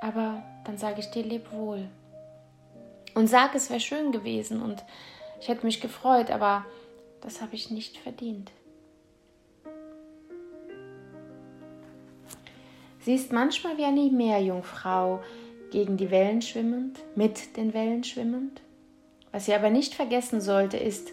Aber 0.00 0.42
dann 0.64 0.76
sage 0.76 1.00
ich 1.00 1.10
dir, 1.10 1.22
leb 1.22 1.52
wohl. 1.52 1.88
Und 3.14 3.28
sag, 3.28 3.54
es 3.54 3.70
wäre 3.70 3.80
schön 3.80 4.12
gewesen 4.12 4.60
und 4.60 4.84
ich 5.40 5.48
hätte 5.48 5.64
mich 5.64 5.80
gefreut, 5.80 6.30
aber 6.30 6.64
das 7.20 7.40
habe 7.40 7.54
ich 7.54 7.70
nicht 7.70 7.96
verdient. 7.98 8.50
Sie 13.00 13.14
ist 13.14 13.32
manchmal 13.32 13.78
wie 13.78 13.84
eine 13.84 14.10
Meerjungfrau, 14.10 15.22
gegen 15.70 15.96
die 15.96 16.10
Wellen 16.10 16.42
schwimmend, 16.42 16.98
mit 17.14 17.56
den 17.56 17.74
Wellen 17.74 18.04
schwimmend. 18.04 18.60
Was 19.32 19.46
sie 19.46 19.54
aber 19.54 19.70
nicht 19.70 19.94
vergessen 19.94 20.40
sollte, 20.40 20.76
ist, 20.76 21.12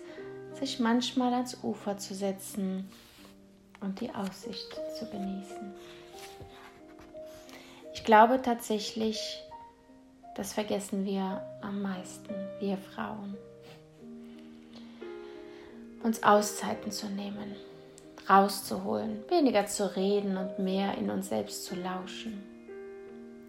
sich 0.60 0.80
manchmal 0.80 1.34
ans 1.34 1.58
Ufer 1.64 1.98
zu 1.98 2.14
setzen 2.14 2.88
und 3.82 4.00
die 4.00 4.14
Aussicht 4.14 4.80
zu 4.98 5.06
genießen. 5.06 5.74
Ich 7.94 8.04
glaube 8.04 8.42
tatsächlich, 8.42 9.44
das 10.36 10.54
vergessen 10.54 11.06
wir 11.06 11.44
am 11.62 11.82
meisten, 11.82 12.34
wir 12.60 12.78
Frauen 12.78 13.38
uns 16.04 16.22
Auszeiten 16.22 16.92
zu 16.92 17.08
nehmen, 17.08 17.56
rauszuholen, 18.30 19.24
weniger 19.30 19.66
zu 19.66 19.96
reden 19.96 20.38
und 20.38 20.60
mehr 20.60 20.98
in 20.98 21.10
uns 21.10 21.30
selbst 21.30 21.66
zu 21.66 21.76
lauschen. 21.76 22.53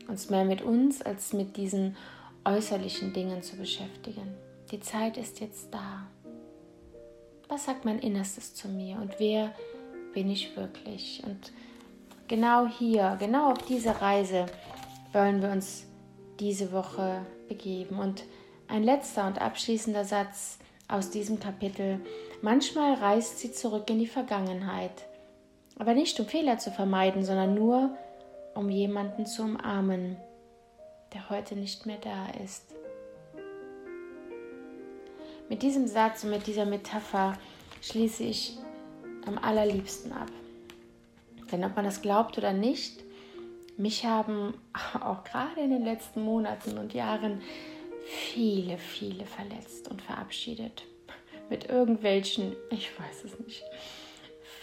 Uns 0.09 0.31
mehr 0.31 0.45
mit 0.45 0.63
uns 0.63 1.03
als 1.03 1.33
mit 1.33 1.57
diesen 1.57 1.97
äußerlichen 2.45 3.13
Dingen 3.13 3.43
zu 3.43 3.57
beschäftigen. 3.57 4.35
Die 4.71 4.81
Zeit 4.81 5.17
ist 5.17 5.41
jetzt 5.41 5.73
da. 5.73 6.07
Was 7.49 7.67
sagt 7.67 7.85
mein 7.85 7.99
Innerstes 7.99 8.55
zu 8.55 8.69
mir 8.69 8.97
und 8.97 9.19
wer 9.19 9.53
bin 10.13 10.31
ich 10.31 10.57
wirklich? 10.57 11.23
Und 11.25 11.53
genau 12.29 12.67
hier, 12.67 13.17
genau 13.19 13.53
auf 13.53 13.63
diese 13.67 14.01
Reise 14.01 14.47
wollen 15.13 15.43
wir 15.43 15.51
uns 15.51 15.87
diese 16.41 16.73
Woche 16.73 17.25
begeben. 17.49 17.99
Und 17.99 18.25
ein 18.69 18.83
letzter 18.83 19.27
und 19.27 19.41
abschließender 19.41 20.05
Satz 20.05 20.59
aus 20.89 21.11
diesem 21.11 21.41
Kapitel 21.41 22.01
Manchmal 22.45 22.95
reist 22.95 23.39
sie 23.39 23.53
zurück 23.53 23.89
in 23.89 23.99
die 23.99 24.07
Vergangenheit, 24.07 25.07
aber 25.79 25.95
nicht 25.95 26.21
um 26.21 26.27
Fehler 26.27 26.59
zu 26.59 26.71
vermeiden, 26.71 27.25
sondern 27.25 27.55
nur 27.55 27.97
um 28.55 28.71
jemanden 28.71 29.27
zu 29.27 29.43
umarmen, 29.43 30.17
der 31.13 31.31
heute 31.31 31.57
nicht 31.57 31.87
mehr 31.87 31.99
da 31.99 32.29
ist. 32.43 32.75
Mit 35.49 35.63
diesem 35.63 35.87
Satz 35.87 36.25
und 36.25 36.31
mit 36.31 36.47
dieser 36.47 36.65
Metapher 36.65 37.35
schließe 37.83 38.25
ich 38.25 38.57
am 39.27 39.39
allerliebsten 39.39 40.13
ab. 40.13 40.31
Denn 41.53 41.65
ob 41.65 41.77
man 41.77 41.85
das 41.85 42.03
glaubt 42.03 42.39
oder 42.39 42.53
nicht, 42.53 43.03
mich 43.77 44.05
haben 44.05 44.55
auch 45.01 45.25
gerade 45.25 45.61
in 45.61 45.71
den 45.71 45.85
letzten 45.85 46.23
Monaten 46.23 46.79
und 46.79 46.95
Jahren 46.95 47.43
viele, 48.05 48.79
viele 48.79 49.25
verletzt 49.27 49.89
und 49.89 50.03
verabschiedet 50.03 50.85
mit 51.51 51.69
irgendwelchen, 51.69 52.55
ich 52.71 52.91
weiß 52.99 53.25
es 53.25 53.39
nicht, 53.41 53.65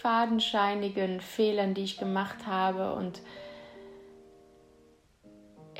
fadenscheinigen 0.00 1.20
Fehlern, 1.20 1.74
die 1.74 1.84
ich 1.84 1.96
gemacht 1.96 2.46
habe 2.46 2.94
und 2.94 3.22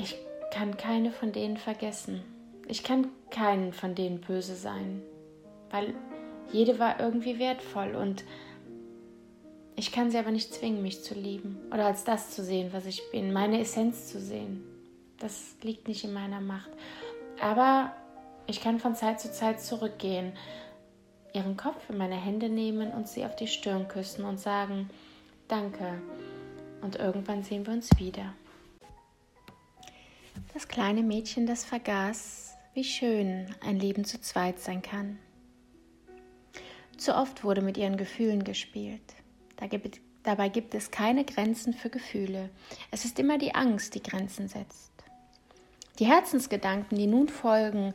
ich 0.03 0.17
kann 0.51 0.77
keine 0.77 1.13
von 1.13 1.33
denen 1.33 1.57
vergessen. 1.57 2.23
Ich 2.67 2.83
kann 2.83 3.09
keinen 3.31 3.73
von 3.73 3.95
denen 3.95 4.21
böse 4.21 4.57
sein, 4.57 5.01
weil 5.71 5.95
jede 6.53 6.79
war 6.79 7.01
irgendwie 7.01 7.39
wertvoll 7.39 7.95
und 7.95 8.25
Ich 9.75 9.91
kann 9.91 10.11
sie 10.11 10.19
aber 10.19 10.31
nicht 10.31 10.53
zwingen, 10.53 10.83
mich 10.83 11.03
zu 11.03 11.15
lieben 11.15 11.59
oder 11.73 11.87
als 11.87 12.05
das 12.05 12.31
zu 12.31 12.45
sehen, 12.45 12.73
was 12.73 12.85
ich 12.85 13.03
bin, 13.11 13.33
meine 13.33 13.59
Essenz 13.59 14.09
zu 14.09 14.21
sehen. 14.21 14.63
Das 15.19 15.57
liegt 15.63 15.89
nicht 15.89 16.05
in 16.05 16.13
meiner 16.13 16.43
Macht. 16.43 16.71
Aber 17.41 17.91
ich 18.47 18.61
kann 18.61 18.81
von 18.81 18.95
Zeit 18.95 19.19
zu 19.19 19.33
Zeit 19.33 19.63
zurückgehen, 19.63 20.35
ihren 21.33 21.57
Kopf 21.57 21.89
in 21.89 21.97
meine 21.97 22.17
Hände 22.17 22.51
nehmen 22.51 22.93
und 22.93 23.09
sie 23.09 23.25
auf 23.25 23.35
die 23.35 23.47
Stirn 23.47 23.89
küssen 23.89 24.27
und 24.27 24.39
sagen, 24.39 24.91
danke. 25.49 26.03
Und 26.83 26.97
irgendwann 26.97 27.43
sehen 27.43 27.67
wir 27.67 27.73
uns 27.73 27.89
wieder. 27.99 28.35
Das 30.55 30.69
kleine 30.69 31.03
Mädchen, 31.03 31.47
das 31.47 31.65
vergaß, 31.65 32.57
wie 32.75 32.85
schön 32.85 33.47
ein 33.65 33.79
Leben 33.79 34.05
zu 34.05 34.21
zweit 34.21 34.61
sein 34.61 34.83
kann. 34.83 35.19
Zu 36.99 37.17
oft 37.17 37.43
wurde 37.43 37.63
mit 37.63 37.79
ihren 37.79 37.97
Gefühlen 37.97 38.45
gespielt. 38.45 39.15
Dabei 40.23 40.49
gibt 40.51 40.75
es 40.75 40.91
keine 40.91 41.25
Grenzen 41.25 41.73
für 41.73 41.89
Gefühle. 41.89 42.51
Es 42.91 43.07
ist 43.07 43.19
immer 43.19 43.39
die 43.39 43.55
Angst, 43.55 43.95
die 43.95 44.03
Grenzen 44.03 44.47
setzt. 44.47 44.93
Die 45.99 46.07
Herzensgedanken, 46.07 46.99
die 46.99 47.07
nun 47.07 47.29
folgen, 47.29 47.95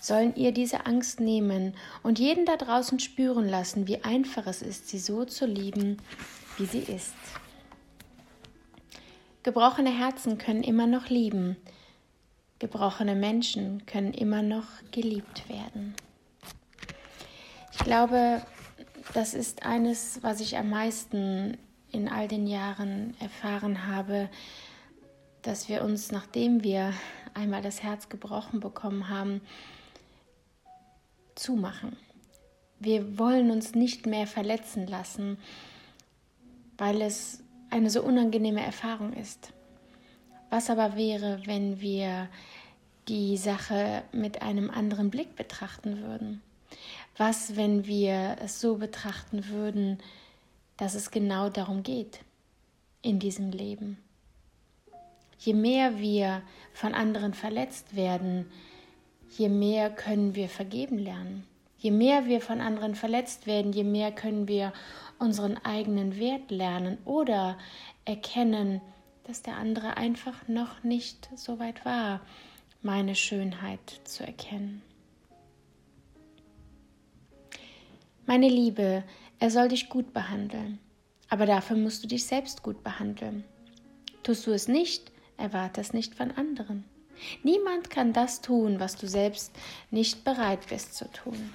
sollen 0.00 0.34
ihr 0.34 0.52
diese 0.52 0.86
Angst 0.86 1.20
nehmen 1.20 1.74
und 2.02 2.18
jeden 2.18 2.46
da 2.46 2.56
draußen 2.56 3.00
spüren 3.00 3.48
lassen, 3.48 3.86
wie 3.86 4.02
einfach 4.02 4.46
es 4.46 4.62
ist, 4.62 4.88
sie 4.88 4.98
so 4.98 5.24
zu 5.24 5.44
lieben, 5.44 5.98
wie 6.56 6.66
sie 6.66 6.80
ist. 6.80 7.14
Gebrochene 9.42 9.90
Herzen 9.90 10.38
können 10.38 10.62
immer 10.62 10.86
noch 10.86 11.08
lieben. 11.08 11.56
Gebrochene 12.58 13.14
Menschen 13.14 13.86
können 13.86 14.12
immer 14.12 14.42
noch 14.42 14.66
geliebt 14.90 15.48
werden. 15.48 15.94
Ich 17.72 17.78
glaube, 17.78 18.42
das 19.14 19.34
ist 19.34 19.64
eines, 19.64 20.22
was 20.22 20.40
ich 20.40 20.56
am 20.56 20.70
meisten 20.70 21.56
in 21.92 22.08
all 22.08 22.28
den 22.28 22.46
Jahren 22.46 23.14
erfahren 23.20 23.86
habe, 23.86 24.28
dass 25.42 25.68
wir 25.68 25.82
uns, 25.82 26.10
nachdem 26.10 26.62
wir 26.62 26.92
einmal 27.34 27.62
das 27.62 27.82
Herz 27.82 28.08
gebrochen 28.08 28.60
bekommen 28.60 29.08
haben, 29.08 29.40
zumachen. 31.36 31.96
Wir 32.80 33.18
wollen 33.18 33.50
uns 33.50 33.74
nicht 33.74 34.06
mehr 34.06 34.26
verletzen 34.26 34.86
lassen, 34.86 35.38
weil 36.76 37.00
es 37.02 37.42
eine 37.70 37.90
so 37.90 38.02
unangenehme 38.02 38.64
Erfahrung 38.64 39.12
ist. 39.12 39.52
Was 40.50 40.70
aber 40.70 40.96
wäre, 40.96 41.40
wenn 41.44 41.80
wir 41.80 42.28
die 43.08 43.36
Sache 43.36 44.02
mit 44.12 44.42
einem 44.42 44.70
anderen 44.70 45.10
Blick 45.10 45.36
betrachten 45.36 46.02
würden? 46.02 46.42
Was, 47.16 47.56
wenn 47.56 47.86
wir 47.86 48.36
es 48.40 48.60
so 48.60 48.76
betrachten 48.76 49.48
würden, 49.48 49.98
dass 50.76 50.94
es 50.94 51.10
genau 51.10 51.48
darum 51.48 51.82
geht 51.82 52.20
in 53.02 53.18
diesem 53.18 53.50
Leben? 53.50 53.98
Je 55.38 55.54
mehr 55.54 55.98
wir 55.98 56.42
von 56.72 56.94
anderen 56.94 57.34
verletzt 57.34 57.94
werden, 57.94 58.50
je 59.36 59.48
mehr 59.48 59.90
können 59.90 60.34
wir 60.34 60.48
vergeben 60.48 60.98
lernen. 60.98 61.46
Je 61.78 61.92
mehr 61.92 62.26
wir 62.26 62.40
von 62.40 62.60
anderen 62.60 62.94
verletzt 62.94 63.46
werden, 63.46 63.72
je 63.72 63.84
mehr 63.84 64.10
können 64.10 64.48
wir 64.48 64.72
unseren 65.18 65.56
eigenen 65.64 66.18
Wert 66.18 66.50
lernen 66.50 66.98
oder 67.04 67.56
erkennen, 68.04 68.80
dass 69.28 69.42
der 69.42 69.58
andere 69.58 69.98
einfach 69.98 70.48
noch 70.48 70.82
nicht 70.82 71.28
so 71.36 71.58
weit 71.58 71.84
war, 71.84 72.22
meine 72.80 73.14
Schönheit 73.14 74.00
zu 74.04 74.26
erkennen. 74.26 74.80
Meine 78.24 78.48
Liebe, 78.48 79.04
er 79.38 79.50
soll 79.50 79.68
dich 79.68 79.90
gut 79.90 80.14
behandeln, 80.14 80.78
aber 81.28 81.44
dafür 81.44 81.76
musst 81.76 82.02
du 82.02 82.08
dich 82.08 82.24
selbst 82.24 82.62
gut 82.62 82.82
behandeln. 82.82 83.44
Tust 84.22 84.46
du 84.46 84.50
es 84.50 84.66
nicht, 84.66 85.12
erwarte 85.36 85.82
es 85.82 85.92
nicht 85.92 86.14
von 86.14 86.30
anderen. 86.30 86.84
Niemand 87.42 87.90
kann 87.90 88.14
das 88.14 88.40
tun, 88.40 88.80
was 88.80 88.96
du 88.96 89.06
selbst 89.06 89.54
nicht 89.90 90.24
bereit 90.24 90.68
bist 90.70 90.94
zu 90.94 91.04
tun. 91.10 91.52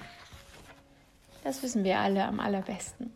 Das 1.42 1.64
wissen 1.64 1.82
wir 1.82 1.98
alle 1.98 2.24
am 2.24 2.38
allerbesten. 2.38 3.12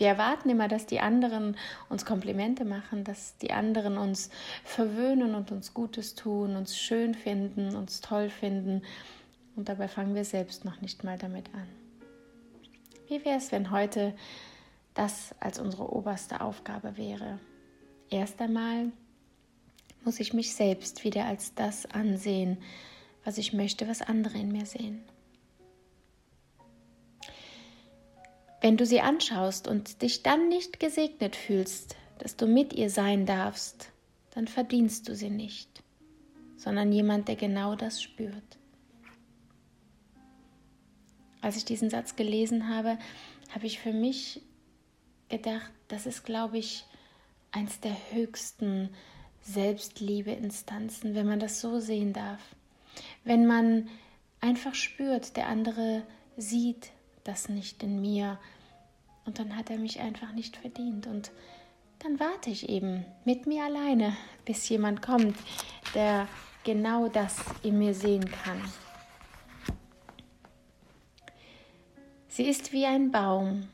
Wir 0.00 0.06
erwarten 0.06 0.48
immer, 0.48 0.66
dass 0.66 0.86
die 0.86 1.00
anderen 1.00 1.58
uns 1.90 2.06
Komplimente 2.06 2.64
machen, 2.64 3.04
dass 3.04 3.36
die 3.36 3.50
anderen 3.50 3.98
uns 3.98 4.30
verwöhnen 4.64 5.34
und 5.34 5.52
uns 5.52 5.74
Gutes 5.74 6.14
tun, 6.14 6.56
uns 6.56 6.78
schön 6.78 7.12
finden, 7.12 7.76
uns 7.76 8.00
toll 8.00 8.30
finden. 8.30 8.80
Und 9.56 9.68
dabei 9.68 9.88
fangen 9.88 10.14
wir 10.14 10.24
selbst 10.24 10.64
noch 10.64 10.80
nicht 10.80 11.04
mal 11.04 11.18
damit 11.18 11.54
an. 11.54 11.68
Wie 13.08 13.22
wäre 13.26 13.36
es, 13.36 13.52
wenn 13.52 13.70
heute 13.70 14.14
das 14.94 15.34
als 15.38 15.58
unsere 15.58 15.92
oberste 15.92 16.40
Aufgabe 16.40 16.96
wäre? 16.96 17.38
Erst 18.08 18.40
einmal 18.40 18.92
muss 20.02 20.18
ich 20.18 20.32
mich 20.32 20.54
selbst 20.54 21.04
wieder 21.04 21.26
als 21.26 21.54
das 21.54 21.84
ansehen, 21.84 22.56
was 23.26 23.36
ich 23.36 23.52
möchte, 23.52 23.86
was 23.86 24.00
andere 24.00 24.38
in 24.38 24.50
mir 24.50 24.64
sehen. 24.64 25.04
Wenn 28.60 28.76
du 28.76 28.84
sie 28.84 29.00
anschaust 29.00 29.68
und 29.68 30.02
dich 30.02 30.22
dann 30.22 30.48
nicht 30.48 30.80
gesegnet 30.80 31.34
fühlst, 31.34 31.96
dass 32.18 32.36
du 32.36 32.46
mit 32.46 32.74
ihr 32.74 32.90
sein 32.90 33.24
darfst, 33.24 33.90
dann 34.32 34.46
verdienst 34.46 35.08
du 35.08 35.14
sie 35.14 35.30
nicht, 35.30 35.82
sondern 36.56 36.92
jemand, 36.92 37.28
der 37.28 37.36
genau 37.36 37.74
das 37.74 38.02
spürt. 38.02 38.58
Als 41.40 41.56
ich 41.56 41.64
diesen 41.64 41.88
Satz 41.88 42.16
gelesen 42.16 42.68
habe, 42.68 42.98
habe 43.54 43.66
ich 43.66 43.78
für 43.78 43.94
mich 43.94 44.42
gedacht, 45.30 45.70
das 45.88 46.04
ist, 46.04 46.24
glaube 46.24 46.58
ich, 46.58 46.84
eins 47.52 47.80
der 47.80 47.96
höchsten 48.12 48.90
Selbstliebe-Instanzen, 49.40 51.14
wenn 51.14 51.26
man 51.26 51.40
das 51.40 51.62
so 51.62 51.80
sehen 51.80 52.12
darf. 52.12 52.40
Wenn 53.24 53.46
man 53.46 53.88
einfach 54.40 54.74
spürt, 54.74 55.36
der 55.36 55.48
andere 55.48 56.02
sieht 56.36 56.90
das 57.24 57.48
nicht 57.48 57.82
in 57.82 58.00
mir 58.00 58.38
und 59.24 59.38
dann 59.38 59.56
hat 59.56 59.70
er 59.70 59.78
mich 59.78 60.00
einfach 60.00 60.32
nicht 60.32 60.56
verdient 60.56 61.06
und 61.06 61.30
dann 62.00 62.18
warte 62.18 62.50
ich 62.50 62.68
eben 62.68 63.04
mit 63.24 63.46
mir 63.46 63.64
alleine, 63.64 64.16
bis 64.44 64.68
jemand 64.68 65.02
kommt, 65.02 65.36
der 65.94 66.26
genau 66.64 67.08
das 67.08 67.36
in 67.62 67.78
mir 67.78 67.94
sehen 67.94 68.24
kann. 68.30 68.60
Sie 72.28 72.44
ist 72.44 72.72
wie 72.72 72.86
ein 72.86 73.10
Baum 73.10 73.68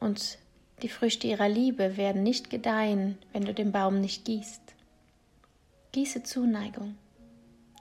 und 0.00 0.38
die 0.82 0.88
Früchte 0.88 1.26
ihrer 1.26 1.48
Liebe 1.48 1.96
werden 1.96 2.22
nicht 2.22 2.48
gedeihen, 2.48 3.18
wenn 3.32 3.44
du 3.44 3.52
den 3.52 3.72
Baum 3.72 4.00
nicht 4.00 4.24
gießt. 4.24 4.62
Gieße 5.92 6.22
Zuneigung, 6.22 6.96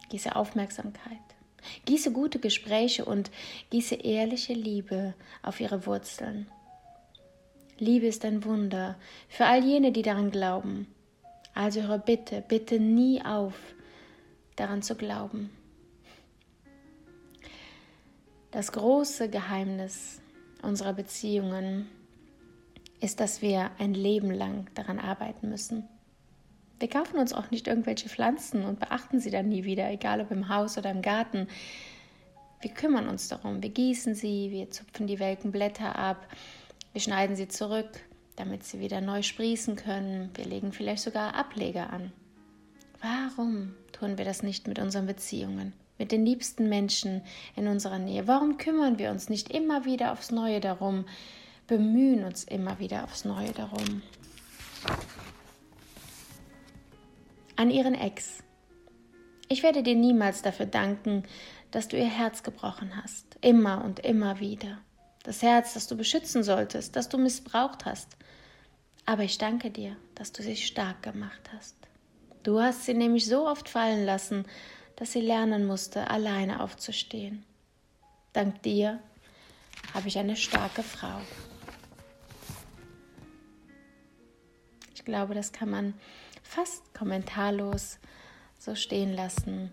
gieße 0.10 0.36
Aufmerksamkeit, 0.36 1.18
gieße 1.86 2.12
gute 2.12 2.40
Gespräche 2.40 3.06
und 3.06 3.32
gieße 3.70 3.96
ehrliche 3.96 4.54
Liebe 4.54 5.14
auf 5.44 5.60
ihre 5.60 5.86
Wurzeln. 5.86 6.48
Liebe 7.80 8.08
ist 8.08 8.26
ein 8.26 8.44
Wunder 8.44 8.96
für 9.30 9.46
all 9.46 9.64
jene, 9.64 9.92
die 9.92 10.02
daran 10.02 10.32
glauben. 10.32 10.88
Also 11.54 11.82
höre 11.84 12.00
bitte, 12.00 12.44
bitte 12.48 12.80
nie 12.80 13.24
auf, 13.24 13.56
daran 14.56 14.82
zu 14.82 14.96
glauben. 14.96 15.50
Das 18.52 18.72
große 18.72 19.30
Geheimnis 19.30 20.22
unserer 20.62 20.94
Beziehungen 20.94 21.88
ist, 23.00 23.20
dass 23.20 23.42
wir 23.42 23.72
ein 23.78 23.94
Leben 23.94 24.32
lang 24.32 24.68
daran 24.74 25.00
arbeiten 25.00 25.50
müssen. 25.50 25.88
Wir 26.80 26.90
kaufen 26.90 27.18
uns 27.18 27.34
auch 27.34 27.50
nicht 27.50 27.68
irgendwelche 27.68 28.10
Pflanzen 28.10 28.64
und 28.64 28.80
beachten 28.80 29.20
sie 29.20 29.32
dann 29.32 29.50
nie 29.50 29.64
wieder, 29.64 29.90
egal 29.90 30.22
ob 30.22 30.32
im 30.32 30.50
Haus 30.50 30.78
oder 30.78 30.92
im 30.92 31.02
Garten. 31.02 31.48
Wir 32.62 32.72
kümmern 32.72 33.08
uns 33.08 33.28
darum, 33.28 33.62
wir 33.62 33.70
gießen 33.70 34.16
sie, 34.16 34.52
wir 34.52 34.70
zupfen 34.70 35.08
die 35.08 35.20
welken 35.20 35.52
Blätter 35.52 35.96
ab, 35.96 36.28
wir 36.94 37.02
schneiden 37.02 37.36
sie 37.36 37.48
zurück, 37.48 37.90
damit 38.36 38.64
sie 38.64 38.80
wieder 38.80 39.02
neu 39.02 39.22
sprießen 39.22 39.76
können, 39.76 40.32
wir 40.36 40.46
legen 40.46 40.72
vielleicht 40.72 41.04
sogar 41.04 41.36
Ableger 41.36 41.92
an. 41.92 42.12
Warum 43.02 43.74
tun 43.92 44.18
wir 44.18 44.26
das 44.26 44.42
nicht 44.42 44.68
mit 44.68 44.80
unseren 44.80 45.06
Beziehungen, 45.06 45.74
mit 45.98 46.12
den 46.12 46.26
liebsten 46.26 46.70
Menschen 46.70 47.22
in 47.56 47.68
unserer 47.68 48.00
Nähe? 48.00 48.28
Warum 48.28 48.58
kümmern 48.58 48.98
wir 48.98 49.12
uns 49.12 49.30
nicht 49.30 49.52
immer 49.52 49.86
wieder 49.86 50.12
aufs 50.12 50.32
Neue 50.32 50.60
darum, 50.60 51.06
bemühen 51.68 52.24
uns 52.24 52.44
immer 52.44 52.80
wieder 52.80 53.04
aufs 53.04 53.26
Neue 53.26 53.52
darum? 53.52 54.02
An 57.58 57.70
ihren 57.70 57.94
Ex. 57.94 58.44
Ich 59.50 59.64
werde 59.64 59.84
dir 59.84 59.96
niemals 59.96 60.42
dafür 60.42 60.66
danken, 60.66 61.24
dass 61.72 61.88
du 61.88 61.98
ihr 61.98 62.08
Herz 62.08 62.44
gebrochen 62.44 62.92
hast, 63.02 63.38
immer 63.42 63.84
und 63.84 64.00
immer 64.00 64.40
wieder. 64.40 64.80
Das 65.24 65.42
Herz, 65.42 65.74
das 65.74 65.88
du 65.88 65.98
beschützen 65.98 66.44
solltest, 66.44 66.96
das 66.96 67.10
du 67.10 67.18
missbraucht 67.18 67.86
hast. 67.86 68.16
Aber 69.06 69.24
ich 69.24 69.38
danke 69.38 69.72
dir, 69.72 69.98
dass 70.16 70.32
du 70.32 70.42
sie 70.42 70.56
stark 70.56 71.04
gemacht 71.04 71.50
hast. 71.56 71.76
Du 72.44 72.62
hast 72.62 72.86
sie 72.86 72.94
nämlich 72.94 73.26
so 73.26 73.48
oft 73.48 73.68
fallen 73.68 74.06
lassen, 74.06 74.46
dass 74.96 75.12
sie 75.12 75.22
lernen 75.22 75.66
musste, 75.66 76.10
alleine 76.10 76.62
aufzustehen. 76.64 77.44
Dank 78.34 78.62
dir 78.64 79.00
habe 79.94 80.08
ich 80.08 80.18
eine 80.18 80.36
starke 80.36 80.84
Frau. 80.84 81.20
glaube, 85.08 85.34
das 85.34 85.54
kann 85.54 85.70
man 85.70 85.94
fast 86.48 86.94
kommentarlos 86.94 88.00
so 88.58 88.74
stehen 88.76 89.14
lassen. 89.14 89.72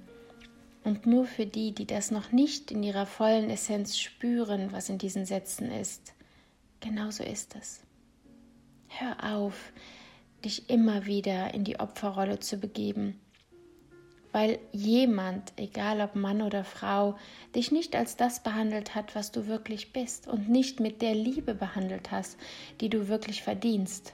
Und 0.83 1.07
nur 1.07 1.25
für 1.25 1.47
die, 1.47 1.73
die 1.73 1.87
das 1.87 2.11
noch 2.11 2.33
nicht 2.33 2.71
in 2.71 2.83
ihrer 2.83 3.07
vollen 3.07 3.49
Essenz 3.49 3.99
spüren, 3.99 4.73
was 4.73 4.91
in 4.91 4.99
diesen 4.99 5.25
Sätzen 5.25 5.71
ist, 5.71 6.13
genauso 6.81 7.25
ist 7.25 7.57
es. 7.57 7.81
Hör 8.89 9.37
auf, 9.37 9.73
dich 10.45 10.69
immer 10.69 11.07
wieder 11.07 11.55
in 11.55 11.65
die 11.65 11.81
Opferrolle 11.81 12.39
zu 12.39 12.59
begeben, 12.59 13.19
weil 14.33 14.59
jemand, 14.73 15.55
egal 15.57 16.01
ob 16.01 16.17
Mann 16.17 16.43
oder 16.43 16.65
Frau, 16.65 17.17
dich 17.55 17.73
nicht 17.73 17.97
als 17.97 18.17
das 18.17 18.43
behandelt 18.43 18.95
hat, 18.95 19.15
was 19.15 19.33
du 19.33 19.47
wirklich 19.47 19.93
bist 19.93 20.29
und 20.29 20.51
nicht 20.51 20.81
mit 20.81 21.01
der 21.01 21.15
Liebe 21.15 21.55
behandelt 21.55 22.11
hast, 22.11 22.37
die 22.81 22.91
du 22.91 23.09
wirklich 23.09 23.43
verdienst. 23.43 24.13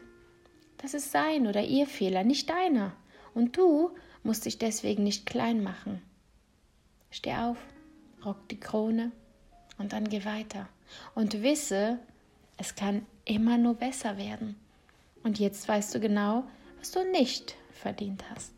Das 0.82 0.94
ist 0.94 1.12
sein 1.12 1.46
oder 1.46 1.62
ihr 1.62 1.86
Fehler, 1.86 2.24
nicht 2.24 2.48
deiner. 2.48 2.94
Und 3.34 3.56
du 3.56 3.90
musst 4.22 4.46
dich 4.46 4.58
deswegen 4.58 5.04
nicht 5.04 5.26
klein 5.26 5.62
machen. 5.62 6.02
Steh 7.10 7.34
auf, 7.34 7.58
rock 8.24 8.48
die 8.48 8.60
Krone 8.60 9.12
und 9.78 9.92
dann 9.92 10.08
geh 10.08 10.24
weiter. 10.24 10.68
Und 11.14 11.42
wisse, 11.42 11.98
es 12.56 12.74
kann 12.74 13.06
immer 13.24 13.58
nur 13.58 13.74
besser 13.74 14.16
werden. 14.16 14.56
Und 15.22 15.38
jetzt 15.38 15.68
weißt 15.68 15.94
du 15.94 16.00
genau, 16.00 16.44
was 16.78 16.92
du 16.92 17.04
nicht 17.10 17.56
verdient 17.72 18.24
hast. 18.30 18.52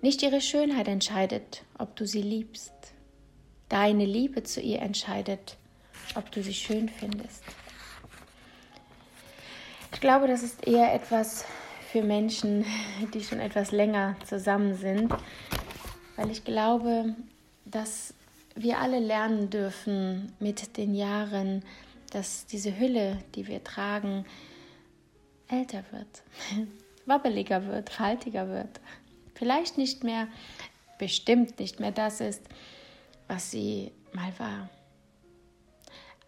Nicht 0.00 0.22
ihre 0.22 0.40
Schönheit 0.40 0.88
entscheidet, 0.88 1.64
ob 1.78 1.96
du 1.96 2.06
sie 2.06 2.22
liebst. 2.22 2.72
Deine 3.68 4.04
Liebe 4.04 4.42
zu 4.42 4.60
ihr 4.60 4.80
entscheidet, 4.80 5.56
ob 6.14 6.30
du 6.30 6.42
sie 6.42 6.54
schön 6.54 6.88
findest. 6.88 7.42
Ich 9.94 10.00
glaube, 10.00 10.26
das 10.26 10.42
ist 10.42 10.66
eher 10.66 10.92
etwas 10.92 11.46
für 11.90 12.02
Menschen, 12.02 12.66
die 13.14 13.22
schon 13.22 13.38
etwas 13.38 13.70
länger 13.70 14.16
zusammen 14.26 14.74
sind, 14.74 15.14
weil 16.16 16.30
ich 16.30 16.44
glaube, 16.44 17.14
dass 17.64 18.12
wir 18.56 18.80
alle 18.80 18.98
lernen 18.98 19.50
dürfen 19.50 20.32
mit 20.40 20.76
den 20.76 20.94
Jahren, 20.96 21.64
dass 22.10 22.44
diese 22.46 22.76
Hülle, 22.78 23.18
die 23.36 23.46
wir 23.46 23.62
tragen, 23.62 24.26
älter 25.48 25.84
wird, 25.92 26.22
wabbeliger 27.06 27.66
wird, 27.66 27.88
faltiger 27.88 28.48
wird. 28.48 28.80
Vielleicht 29.34 29.78
nicht 29.78 30.02
mehr, 30.02 30.26
bestimmt 30.98 31.60
nicht 31.60 31.78
mehr 31.78 31.92
das 31.92 32.20
ist, 32.20 32.42
was 33.28 33.52
sie 33.52 33.92
mal 34.12 34.32
war. 34.38 34.68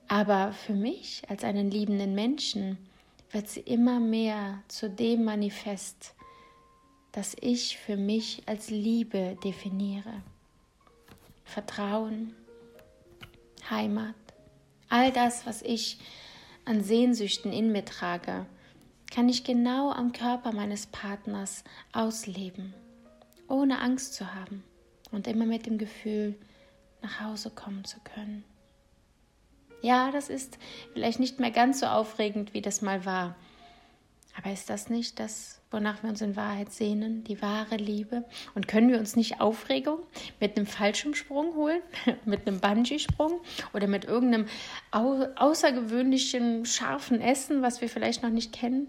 Aber 0.06 0.52
für 0.52 0.74
mich 0.74 1.22
als 1.28 1.42
einen 1.42 1.70
liebenden 1.70 2.14
Menschen 2.14 2.78
wird 3.36 3.50
sie 3.50 3.60
immer 3.60 4.00
mehr 4.00 4.62
zu 4.66 4.88
dem 4.88 5.24
Manifest, 5.24 6.14
das 7.12 7.36
ich 7.38 7.76
für 7.76 7.98
mich 7.98 8.42
als 8.46 8.70
Liebe 8.70 9.36
definiere. 9.44 10.22
Vertrauen, 11.44 12.34
Heimat, 13.68 14.14
all 14.88 15.12
das, 15.12 15.44
was 15.44 15.60
ich 15.60 15.98
an 16.64 16.82
Sehnsüchten 16.82 17.52
in 17.52 17.72
mir 17.72 17.84
trage, 17.84 18.46
kann 19.12 19.28
ich 19.28 19.44
genau 19.44 19.90
am 19.90 20.12
Körper 20.12 20.52
meines 20.52 20.86
Partners 20.86 21.62
ausleben, 21.92 22.72
ohne 23.48 23.82
Angst 23.82 24.14
zu 24.14 24.32
haben 24.32 24.64
und 25.10 25.26
immer 25.26 25.44
mit 25.44 25.66
dem 25.66 25.76
Gefühl, 25.76 26.38
nach 27.02 27.20
Hause 27.20 27.50
kommen 27.50 27.84
zu 27.84 28.00
können. 28.00 28.44
Ja, 29.82 30.10
das 30.10 30.28
ist 30.28 30.58
vielleicht 30.92 31.20
nicht 31.20 31.38
mehr 31.38 31.50
ganz 31.50 31.80
so 31.80 31.86
aufregend, 31.86 32.54
wie 32.54 32.62
das 32.62 32.82
mal 32.82 33.04
war, 33.04 33.36
aber 34.36 34.52
ist 34.52 34.68
das 34.68 34.90
nicht 34.90 35.18
das, 35.18 35.62
wonach 35.70 36.02
wir 36.02 36.10
uns 36.10 36.20
in 36.20 36.36
Wahrheit 36.36 36.70
sehnen, 36.70 37.24
die 37.24 37.40
wahre 37.40 37.76
Liebe? 37.76 38.24
Und 38.54 38.68
können 38.68 38.90
wir 38.90 38.98
uns 38.98 39.16
nicht 39.16 39.40
Aufregung 39.40 40.00
mit 40.40 40.56
einem 40.56 40.66
Fallschirmsprung 40.66 41.54
holen, 41.54 41.80
mit 42.26 42.46
einem 42.46 42.60
Bungee-Sprung 42.60 43.40
oder 43.72 43.86
mit 43.86 44.04
irgendeinem 44.04 44.46
au 44.90 45.24
außergewöhnlichen 45.36 46.66
scharfen 46.66 47.20
Essen, 47.20 47.62
was 47.62 47.80
wir 47.80 47.88
vielleicht 47.88 48.22
noch 48.22 48.30
nicht 48.30 48.52
kennen? 48.52 48.88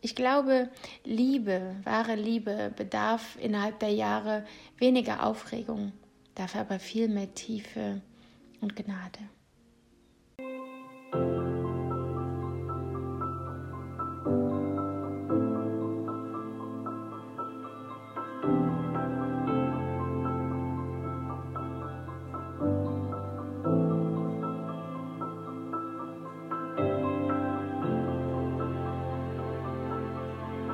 Ich 0.00 0.16
glaube, 0.16 0.70
Liebe, 1.04 1.76
wahre 1.84 2.16
Liebe 2.16 2.72
bedarf 2.74 3.36
innerhalb 3.40 3.78
der 3.80 3.92
Jahre 3.92 4.44
weniger 4.78 5.24
Aufregung, 5.24 5.92
dafür 6.34 6.62
aber 6.62 6.80
viel 6.80 7.06
mehr 7.08 7.32
Tiefe 7.34 8.00
und 8.60 8.74
Gnade. 8.74 9.20
thank 11.12 11.36
you 11.36 11.41